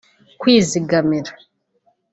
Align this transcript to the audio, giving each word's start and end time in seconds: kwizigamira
kwizigamira 0.39 1.31